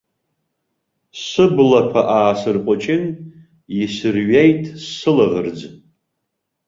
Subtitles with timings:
[1.25, 3.03] Сыблақәа аасырҟәыҷын,
[3.81, 5.59] исырҩеит сылаӷырӡ.